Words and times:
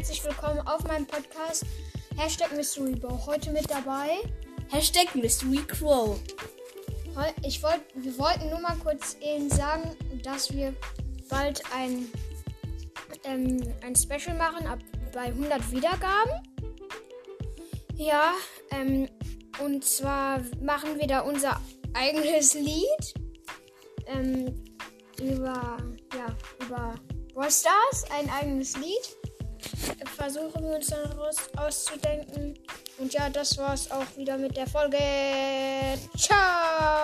herzlich 0.00 0.24
willkommen 0.24 0.60
auf 0.60 0.84
meinem 0.84 1.06
Podcast 1.06 1.66
Hashtag 2.16 2.52
Mystery 2.56 2.94
Bow. 2.94 3.26
Heute 3.26 3.50
mit 3.50 3.70
dabei. 3.70 4.22
Hashtag 4.70 5.14
Mystery 5.14 5.58
Crow. 5.66 6.18
Ich 7.42 7.62
wollt, 7.62 7.82
wir 7.94 8.16
wollten 8.18 8.48
nur 8.48 8.60
mal 8.60 8.76
kurz 8.82 9.18
Ihnen 9.20 9.50
sagen, 9.50 9.94
dass 10.22 10.50
wir 10.54 10.74
bald 11.28 11.60
ein, 11.74 12.10
ähm, 13.24 13.60
ein 13.84 13.94
Special 13.94 14.34
machen 14.38 14.66
ab 14.66 14.78
bei 15.12 15.24
100 15.26 15.70
Wiedergaben. 15.70 16.32
Ja, 17.96 18.32
ähm, 18.70 19.08
und 19.62 19.84
zwar 19.84 20.40
machen 20.62 20.98
wir 20.98 21.06
da 21.06 21.20
unser 21.20 21.60
eigenes 21.92 22.54
Lied 22.54 23.14
ähm, 24.06 24.54
über, 25.20 25.76
ja, 26.16 26.34
über 26.64 26.94
Brawl 27.34 27.50
Stars, 27.50 28.06
ein 28.10 28.30
eigenes 28.30 28.78
Lied. 28.78 29.19
Versuchen 30.20 30.62
wir 30.62 30.76
uns 30.76 30.88
dann 30.88 31.00
auszudenken. 31.56 32.54
Und 32.98 33.10
ja, 33.10 33.30
das 33.30 33.56
war's 33.56 33.90
auch 33.90 34.04
wieder 34.18 34.36
mit 34.36 34.54
der 34.54 34.66
Folge. 34.66 34.98
Ciao! 36.14 36.99